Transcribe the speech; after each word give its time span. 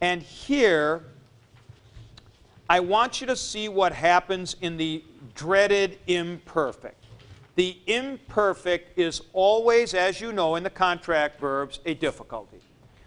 And 0.00 0.22
here, 0.22 1.04
I 2.68 2.80
want 2.80 3.20
you 3.20 3.26
to 3.26 3.36
see 3.36 3.68
what 3.68 3.92
happens 3.92 4.56
in 4.60 4.76
the 4.76 5.02
dreaded 5.34 5.98
imperfect. 6.06 7.06
The 7.56 7.76
imperfect 7.86 8.98
is 8.98 9.22
always, 9.32 9.94
as 9.94 10.20
you 10.20 10.32
know 10.32 10.54
in 10.54 10.62
the 10.62 10.70
contract 10.70 11.40
verbs, 11.40 11.80
a 11.86 11.94
difficulty. 11.94 12.58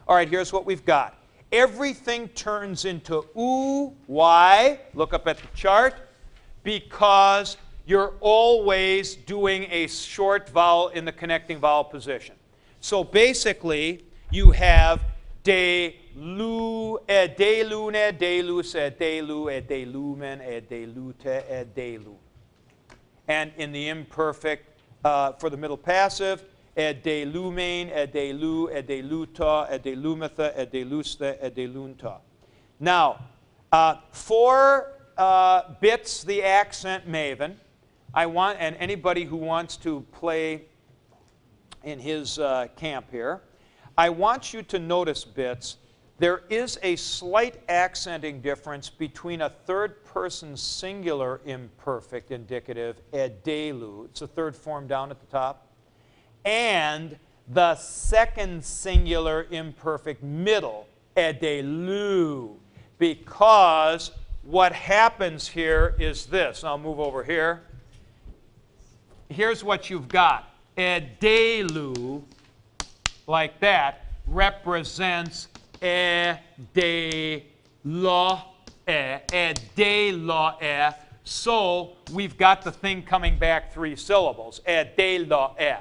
All 0.07 0.15
right, 0.15 0.27
here's 0.27 0.51
what 0.51 0.65
we've 0.65 0.85
got. 0.85 1.17
Everything 1.51 2.27
turns 2.29 2.85
into 2.85 3.25
oo. 3.37 3.93
Why? 4.07 4.79
Look 4.93 5.13
up 5.13 5.27
at 5.27 5.37
the 5.37 5.47
chart. 5.55 5.95
Because 6.63 7.57
you're 7.85 8.13
always 8.19 9.15
doing 9.15 9.67
a 9.71 9.87
short 9.87 10.49
vowel 10.49 10.89
in 10.89 11.05
the 11.05 11.11
connecting 11.11 11.59
vowel 11.59 11.83
position. 11.83 12.35
So 12.79 13.03
basically, 13.03 14.05
you 14.31 14.51
have 14.51 15.01
de 15.43 15.95
lu, 16.15 16.97
e 17.07 17.27
de 17.27 17.63
lune, 17.63 18.11
de 18.17 18.41
lus, 18.41 18.75
e 18.75 18.89
de 18.89 19.21
lu, 19.21 19.49
e 19.49 19.61
de 19.61 19.85
lumen, 19.85 20.41
e 20.41 20.59
de 20.61 20.85
lute, 20.85 21.43
e 21.49 21.65
de 21.73 21.97
lu. 21.97 22.17
And 23.27 23.51
in 23.57 23.71
the 23.71 23.89
imperfect, 23.89 24.81
uh, 25.03 25.33
for 25.33 25.49
the 25.49 25.57
middle 25.57 25.77
passive, 25.77 26.43
e 26.77 26.93
de 26.93 27.25
lumen, 27.25 27.89
e 27.89 28.05
de 28.05 28.33
lu, 28.33 28.69
e 28.69 28.81
de 28.81 29.01
luta, 29.01 29.67
e 29.71 29.77
de 29.77 29.95
lumetha, 29.95 30.53
e 30.57 30.65
de 30.65 30.83
lusta, 30.83 31.37
e 31.41 31.49
de 31.49 31.67
lunta. 31.67 32.19
Now, 32.79 33.19
uh, 33.71 33.95
for 34.11 34.93
uh, 35.17 35.73
bits 35.79 36.23
the 36.23 36.43
accent 36.43 37.07
maven, 37.07 37.55
I 38.13 38.25
want, 38.25 38.57
and 38.59 38.75
anybody 38.75 39.23
who 39.23 39.37
wants 39.37 39.77
to 39.77 40.01
play 40.11 40.65
in 41.83 41.99
his 41.99 42.37
uh, 42.37 42.67
camp 42.75 43.09
here, 43.09 43.41
I 43.97 44.09
want 44.09 44.53
you 44.53 44.63
to 44.63 44.79
notice 44.79 45.23
bits. 45.23 45.77
There 46.17 46.43
is 46.49 46.77
a 46.83 46.95
slight 46.95 47.61
accenting 47.67 48.41
difference 48.41 48.89
between 48.89 49.41
a 49.41 49.49
third 49.49 50.03
person 50.05 50.55
singular 50.55 51.41
imperfect 51.45 52.31
indicative, 52.31 53.01
edelu, 53.11 54.05
it's 54.05 54.19
the 54.19 54.27
third 54.27 54.55
form 54.55 54.87
down 54.87 55.09
at 55.09 55.19
the 55.19 55.25
top, 55.25 55.67
and 56.45 57.17
the 57.47 57.75
second 57.75 58.63
singular 58.63 59.47
imperfect 59.49 60.21
middle, 60.21 60.87
edelu, 61.17 62.55
because 62.99 64.11
what 64.43 64.73
happens 64.73 65.47
here 65.47 65.95
is 65.99 66.27
this. 66.27 66.63
I'll 66.63 66.77
move 66.77 66.99
over 66.99 67.23
here 67.23 67.63
here's 69.31 69.63
what 69.63 69.89
you've 69.89 70.07
got. 70.07 70.53
Edelu, 70.77 72.23
like 73.31 73.59
that, 73.61 74.05
represents 74.27 75.47
e 75.81 76.33
de 76.73 77.43
e, 78.87 79.17
e 79.33 79.53
de 79.75 80.11
lo 80.11 80.53
e. 80.61 80.89
So 81.23 81.93
we've 82.13 82.37
got 82.37 82.61
the 82.61 82.71
thing 82.71 83.01
coming 83.01 83.39
back 83.39 83.73
three 83.73 83.95
syllables, 83.95 84.61
e 84.67 84.83
de 84.95 85.19
lo 85.19 85.55
e. 85.59 85.73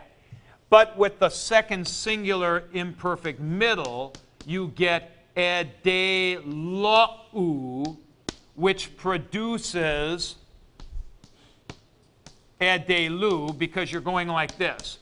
But 0.71 0.97
with 0.97 1.19
the 1.19 1.29
second 1.29 1.87
singular 1.87 2.65
imperfect 2.73 3.41
middle, 3.41 4.15
you 4.47 4.69
get 4.69 5.11
e 5.37 5.65
de 5.83 6.39
lo 6.45 7.21
u, 7.35 7.99
which 8.55 8.97
produces 8.97 10.37
edelu 12.61 13.57
because 13.59 13.91
you're 13.91 14.01
going 14.03 14.29
like 14.29 14.57
this. 14.57 14.99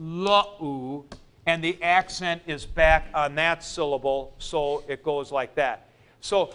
Edelu, 0.00 1.04
and 1.46 1.62
the 1.62 1.80
accent 1.82 2.42
is 2.46 2.64
back 2.66 3.08
on 3.14 3.34
that 3.34 3.62
syllable, 3.62 4.34
so 4.38 4.82
it 4.88 5.02
goes 5.02 5.32
like 5.32 5.54
that. 5.56 5.88
So 6.20 6.54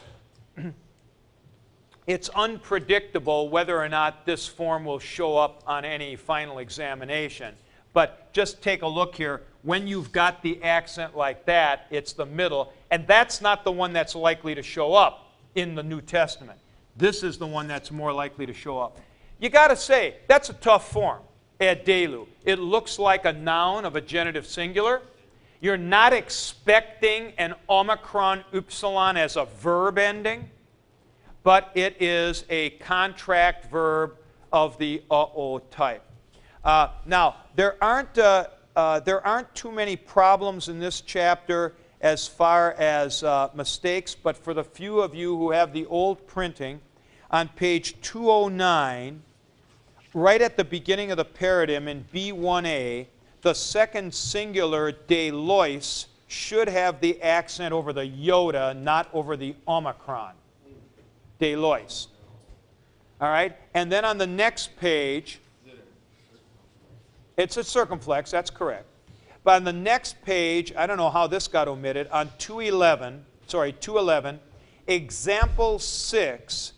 it's 2.07 2.29
unpredictable 2.29 3.49
whether 3.49 3.79
or 3.79 3.89
not 3.89 4.25
this 4.25 4.47
form 4.47 4.85
will 4.85 4.99
show 4.99 5.37
up 5.37 5.63
on 5.67 5.85
any 5.85 6.15
final 6.15 6.59
examination. 6.59 7.55
But 7.93 8.33
just 8.33 8.61
take 8.61 8.81
a 8.81 8.87
look 8.87 9.15
here. 9.15 9.43
When 9.63 9.87
you've 9.87 10.11
got 10.11 10.41
the 10.41 10.61
accent 10.61 11.15
like 11.15 11.45
that, 11.45 11.87
it's 11.89 12.13
the 12.13 12.25
middle, 12.25 12.73
and 12.91 13.07
that's 13.07 13.41
not 13.41 13.63
the 13.63 13.71
one 13.71 13.93
that's 13.93 14.15
likely 14.15 14.53
to 14.53 14.61
show 14.61 14.93
up 14.93 15.31
in 15.55 15.75
the 15.75 15.83
New 15.83 16.01
Testament. 16.01 16.59
This 16.97 17.23
is 17.23 17.37
the 17.37 17.47
one 17.47 17.67
that's 17.67 17.91
more 17.91 18.13
likely 18.13 18.45
to 18.45 18.53
show 18.53 18.79
up. 18.79 18.99
You 19.39 19.49
got 19.49 19.69
to 19.69 19.75
say, 19.75 20.17
that's 20.27 20.49
a 20.49 20.53
tough 20.53 20.91
form, 20.91 21.21
edelu. 21.59 22.27
It 22.43 22.59
looks 22.59 22.99
like 22.99 23.25
a 23.25 23.33
noun 23.33 23.85
of 23.85 23.95
a 23.95 24.01
genitive 24.01 24.45
singular. 24.45 25.01
You're 25.61 25.77
not 25.77 26.13
expecting 26.13 27.33
an 27.37 27.55
omicron 27.69 28.43
upsilon 28.53 29.17
as 29.17 29.35
a 29.35 29.45
verb 29.45 29.97
ending, 29.97 30.49
but 31.43 31.71
it 31.75 32.01
is 32.01 32.43
a 32.49 32.71
contract 32.71 33.71
verb 33.71 34.15
of 34.51 34.77
the 34.77 35.01
uh-oh 35.09 35.59
type. 35.59 36.03
Uh, 36.63 36.89
now, 37.05 37.35
there 37.55 37.81
aren't, 37.83 38.17
uh, 38.17 38.47
uh, 38.75 38.99
there 38.99 39.25
aren't 39.25 39.53
too 39.55 39.71
many 39.71 39.95
problems 39.95 40.69
in 40.69 40.79
this 40.79 41.01
chapter 41.01 41.73
as 42.01 42.27
far 42.27 42.73
as 42.73 43.23
uh, 43.23 43.49
mistakes, 43.53 44.15
but 44.15 44.35
for 44.35 44.53
the 44.53 44.63
few 44.63 44.99
of 44.99 45.15
you 45.15 45.37
who 45.37 45.51
have 45.51 45.73
the 45.73 45.85
old 45.87 46.27
printing, 46.27 46.79
on 47.31 47.47
page 47.49 47.99
209, 48.01 49.21
right 50.15 50.41
at 50.41 50.55
the 50.55 50.63
beginning 50.63 51.11
of 51.11 51.17
the 51.17 51.25
paradigm 51.25 51.89
in 51.89 52.05
B1a, 52.11 53.05
the 53.41 53.53
second 53.53 54.15
singular 54.15 54.93
de 54.93 55.29
lois 55.29 56.07
should 56.27 56.69
have 56.69 57.01
the 57.01 57.21
accent 57.21 57.73
over 57.73 57.93
the 57.93 58.01
iota, 58.01 58.73
not 58.73 59.09
over 59.13 59.37
the 59.37 59.53
omicron. 59.67 60.33
De 61.37 61.55
lois. 61.57 62.07
All 63.19 63.27
right? 63.27 63.55
And 63.73 63.91
then 63.91 64.05
on 64.05 64.17
the 64.17 64.25
next 64.25 64.77
page, 64.77 65.39
it's 67.37 67.57
a 67.57 67.63
circumflex, 67.63 68.31
that's 68.31 68.49
correct. 68.49 68.85
But 69.43 69.55
on 69.55 69.63
the 69.65 69.73
next 69.73 70.21
page, 70.23 70.73
I 70.77 70.87
don't 70.87 70.97
know 70.97 71.09
how 71.09 71.27
this 71.27 71.49
got 71.49 71.67
omitted, 71.67 72.07
on 72.07 72.31
211, 72.37 73.25
sorry, 73.47 73.73
211, 73.73 74.39
example 74.87 75.77
6, 75.77 76.71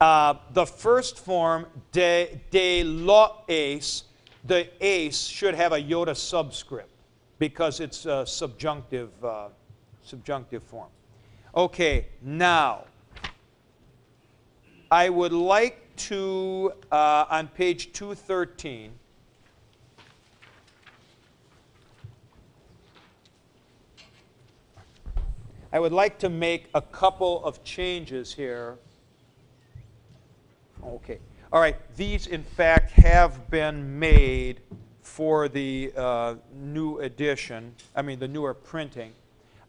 uh, 0.00 0.34
the 0.52 0.64
first 0.64 1.18
form, 1.18 1.66
de, 1.92 2.40
de 2.50 2.82
loes, 2.84 4.04
the 4.44 4.68
ace 4.80 5.26
should 5.26 5.54
have 5.54 5.72
a 5.72 5.76
iota 5.76 6.14
subscript 6.14 6.90
because 7.38 7.80
it's 7.80 8.06
a 8.06 8.26
subjunctive, 8.26 9.10
uh, 9.24 9.48
subjunctive 10.02 10.62
form. 10.62 10.88
Okay, 11.54 12.06
now, 12.22 12.84
I 14.90 15.08
would 15.08 15.32
like 15.32 15.94
to, 15.96 16.72
uh, 16.90 17.26
on 17.28 17.48
page 17.48 17.92
213, 17.92 18.92
I 25.72 25.78
would 25.78 25.92
like 25.92 26.18
to 26.20 26.28
make 26.28 26.68
a 26.74 26.82
couple 26.82 27.44
of 27.44 27.62
changes 27.62 28.34
here. 28.34 28.78
Okay. 30.90 31.20
All 31.52 31.60
right. 31.60 31.76
These, 31.96 32.26
in 32.26 32.42
fact, 32.42 32.90
have 32.90 33.48
been 33.48 33.98
made 33.98 34.60
for 35.02 35.48
the 35.48 35.92
uh, 35.96 36.34
new 36.52 36.98
edition, 36.98 37.74
I 37.94 38.02
mean, 38.02 38.18
the 38.18 38.26
newer 38.26 38.54
printing. 38.54 39.12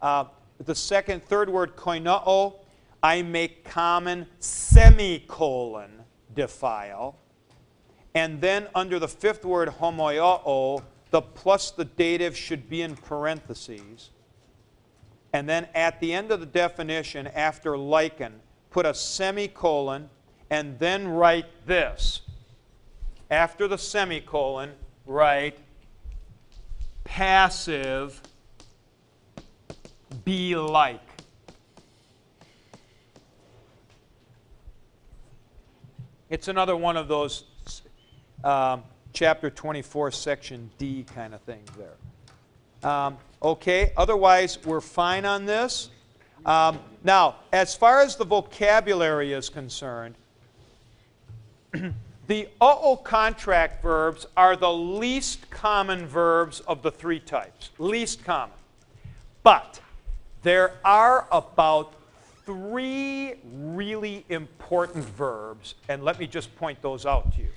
Uh, 0.01 0.25
the 0.65 0.73
second, 0.73 1.23
third 1.23 1.47
word, 1.47 1.75
koinao, 1.75 2.55
I 3.03 3.21
make 3.21 3.63
common 3.63 4.25
semicolon 4.39 5.91
defile. 6.33 7.15
And 8.15 8.41
then 8.41 8.67
under 8.73 8.97
the 8.97 9.07
fifth 9.07 9.45
word, 9.45 9.69
homoiao, 9.69 10.83
the 11.11 11.21
plus 11.21 11.69
the 11.69 11.85
dative 11.85 12.35
should 12.35 12.67
be 12.67 12.81
in 12.81 12.95
parentheses. 12.95 14.09
And 15.33 15.47
then 15.47 15.67
at 15.75 15.99
the 15.99 16.13
end 16.13 16.31
of 16.31 16.39
the 16.39 16.45
definition, 16.47 17.27
after 17.27 17.77
liken, 17.77 18.41
put 18.71 18.87
a 18.87 18.93
semicolon 18.93 20.09
and 20.51 20.77
then 20.77 21.07
write 21.07 21.47
this. 21.65 22.21
After 23.31 23.67
the 23.67 23.77
semicolon, 23.79 24.73
write 25.07 25.57
passive 27.03 28.21
be 30.23 30.55
like. 30.55 31.01
It's 36.29 36.47
another 36.47 36.77
one 36.77 36.97
of 36.97 37.07
those 37.07 37.45
um, 38.43 38.83
chapter 39.13 39.49
24, 39.49 40.11
section 40.11 40.69
D 40.77 41.03
kind 41.15 41.33
of 41.33 41.41
things 41.41 41.67
there. 41.75 42.91
Um, 42.91 43.17
Okay, 43.43 43.91
otherwise, 43.97 44.59
we're 44.63 44.81
fine 44.81 45.25
on 45.25 45.45
this. 45.45 45.89
Um, 46.45 46.79
now, 47.03 47.37
as 47.51 47.75
far 47.75 48.01
as 48.01 48.15
the 48.15 48.23
vocabulary 48.23 49.33
is 49.33 49.49
concerned, 49.49 50.13
the 52.27 52.47
uh-oh 52.59 52.97
contract 52.97 53.81
verbs 53.81 54.25
are 54.35 54.55
the 54.55 54.71
least 54.71 55.49
common 55.49 56.05
verbs 56.05 56.59
of 56.61 56.81
the 56.81 56.91
three 56.91 57.19
types. 57.19 57.71
Least 57.77 58.23
common. 58.23 58.55
But 59.43 59.79
there 60.43 60.73
are 60.83 61.27
about 61.31 61.93
three 62.45 63.35
really 63.53 64.25
important 64.29 65.05
verbs, 65.05 65.75
and 65.87 66.03
let 66.03 66.19
me 66.19 66.27
just 66.27 66.55
point 66.55 66.81
those 66.81 67.05
out 67.05 67.33
to 67.33 67.41
you. 67.41 67.49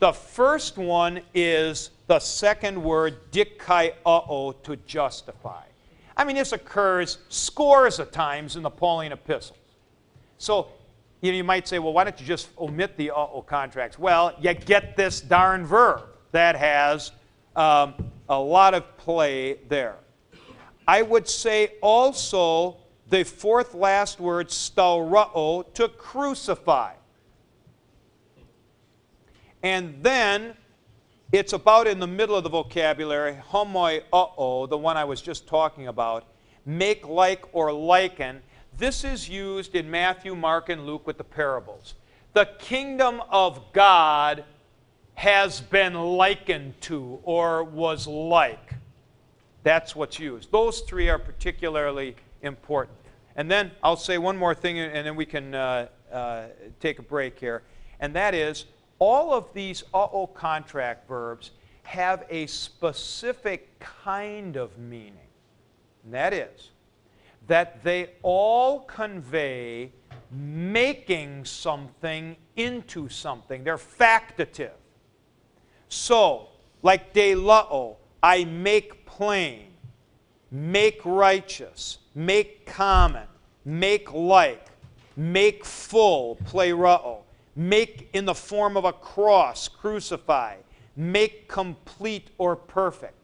The 0.00 0.12
first 0.12 0.76
one 0.76 1.20
is 1.32 1.90
the 2.08 2.18
second 2.18 2.82
word, 2.82 3.30
dikaiao, 3.30 4.62
to 4.64 4.76
justify. 4.76 5.62
I 6.16 6.24
mean, 6.24 6.36
this 6.36 6.52
occurs 6.52 7.18
scores 7.28 7.98
of 7.98 8.10
times 8.10 8.56
in 8.56 8.62
the 8.62 8.70
Pauline 8.70 9.12
epistles. 9.12 9.58
So, 10.38 10.68
you, 11.24 11.32
know, 11.32 11.36
you 11.38 11.44
might 11.44 11.66
say, 11.66 11.78
well, 11.78 11.94
why 11.94 12.04
don't 12.04 12.20
you 12.20 12.26
just 12.26 12.50
omit 12.58 12.98
the 12.98 13.10
uh-oh 13.10 13.42
contracts? 13.42 13.98
Well, 13.98 14.36
you 14.40 14.52
get 14.52 14.94
this 14.94 15.22
darn 15.22 15.64
verb 15.64 16.02
that 16.32 16.54
has 16.54 17.12
um, 17.56 17.94
a 18.28 18.38
lot 18.38 18.74
of 18.74 18.96
play 18.98 19.60
there. 19.68 19.96
I 20.86 21.00
would 21.00 21.26
say 21.26 21.72
also 21.80 22.76
the 23.08 23.24
fourth 23.24 23.72
last 23.72 24.20
word, 24.20 24.48
staurao, 24.48 25.72
to 25.72 25.88
crucify. 25.88 26.92
And 29.62 29.96
then 30.02 30.54
it's 31.32 31.54
about 31.54 31.86
in 31.86 32.00
the 32.00 32.06
middle 32.06 32.36
of 32.36 32.44
the 32.44 32.50
vocabulary, 32.50 33.38
homoi 33.50 34.02
uh-oh, 34.12 34.66
the 34.66 34.76
one 34.76 34.98
I 34.98 35.04
was 35.04 35.22
just 35.22 35.46
talking 35.46 35.88
about, 35.88 36.26
make 36.66 37.08
like 37.08 37.46
or 37.54 37.72
liken. 37.72 38.42
This 38.76 39.04
is 39.04 39.28
used 39.28 39.76
in 39.76 39.88
Matthew, 39.88 40.34
Mark, 40.34 40.68
and 40.68 40.84
Luke 40.84 41.06
with 41.06 41.16
the 41.16 41.24
parables. 41.24 41.94
The 42.32 42.46
kingdom 42.58 43.22
of 43.30 43.72
God 43.72 44.44
has 45.14 45.60
been 45.60 45.94
likened 45.94 46.80
to 46.82 47.20
or 47.22 47.62
was 47.62 48.08
like. 48.08 48.74
That's 49.62 49.94
what's 49.94 50.18
used. 50.18 50.50
Those 50.50 50.80
three 50.80 51.08
are 51.08 51.20
particularly 51.20 52.16
important. 52.42 52.98
And 53.36 53.48
then 53.48 53.70
I'll 53.80 53.96
say 53.96 54.18
one 54.18 54.36
more 54.36 54.54
thing, 54.54 54.80
and 54.80 55.06
then 55.06 55.14
we 55.14 55.26
can 55.26 55.54
uh, 55.54 55.88
uh, 56.12 56.46
take 56.80 56.98
a 56.98 57.02
break 57.02 57.38
here. 57.38 57.62
And 58.00 58.12
that 58.16 58.34
is, 58.34 58.64
all 58.98 59.32
of 59.32 59.52
these 59.54 59.84
uh-oh 59.94 60.28
contract 60.28 61.08
verbs 61.08 61.52
have 61.84 62.24
a 62.28 62.46
specific 62.46 63.78
kind 63.78 64.56
of 64.56 64.76
meaning. 64.78 65.14
And 66.04 66.12
that 66.12 66.32
is, 66.32 66.70
that 67.46 67.82
they 67.82 68.10
all 68.22 68.80
convey 68.80 69.92
making 70.30 71.44
something 71.44 72.36
into 72.56 73.08
something. 73.08 73.64
They're 73.64 73.76
factitive. 73.76 74.70
So, 75.88 76.48
like 76.82 77.12
de 77.12 77.34
lao, 77.34 77.96
I 78.22 78.44
make 78.44 79.06
plain, 79.06 79.66
make 80.50 81.00
righteous, 81.04 81.98
make 82.14 82.66
common, 82.66 83.28
make 83.64 84.12
like, 84.12 84.66
make 85.16 85.64
full, 85.64 86.36
plerao, 86.36 87.18
make 87.54 88.08
in 88.12 88.24
the 88.24 88.34
form 88.34 88.76
of 88.76 88.84
a 88.84 88.92
cross, 88.92 89.68
crucify, 89.68 90.56
make 90.96 91.48
complete 91.48 92.28
or 92.38 92.56
perfect. 92.56 93.14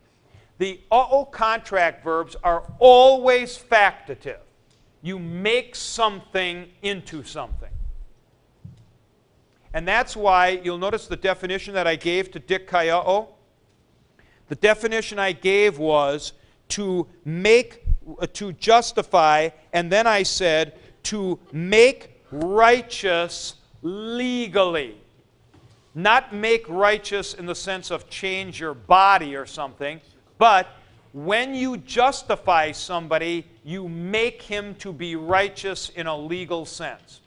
The 0.61 0.79
uh-oh 0.91 1.25
contract 1.25 2.05
verbs 2.05 2.37
are 2.45 2.71
always 2.79 3.57
factitive. 3.57 4.41
You 5.01 5.19
make 5.19 5.75
something 5.75 6.69
into 6.83 7.25
something. 7.25 7.71
And 9.73 9.89
that's 9.89 10.15
why 10.15 10.61
you'll 10.63 10.77
notice 10.77 11.07
the 11.07 11.17
definition 11.17 11.73
that 11.73 11.87
I 11.87 11.97
gave 11.97 12.31
to 12.33 12.41
dikaiao. 12.41 13.29
The 14.49 14.55
definition 14.55 15.19
I 15.19 15.33
gave 15.33 15.79
was 15.79 16.35
to 16.69 17.07
make, 17.25 17.83
uh, 18.21 18.27
to 18.35 18.53
justify, 18.53 19.49
and 19.73 19.91
then 19.91 20.07
I 20.07 20.23
said 20.25 20.79
to 21.05 21.39
make 21.53 22.21
righteous 22.31 23.55
legally. 23.81 24.99
Not 25.95 26.35
make 26.35 26.69
righteous 26.69 27.33
in 27.33 27.47
the 27.47 27.55
sense 27.55 27.91
of 27.91 28.11
change 28.11 28.61
your 28.61 28.75
body 28.75 29.35
or 29.35 29.47
something, 29.47 30.03
but 30.41 30.69
when 31.13 31.55
you 31.55 31.77
justify 31.77 32.73
somebody, 32.73 33.47
you 33.63 33.89
make 33.89 34.41
him 34.41 34.75
to 34.77 34.91
be 34.91 35.15
righteous 35.15 35.91
in 35.91 36.07
a 36.07 36.17
legal 36.17 36.65
sense. 36.65 37.21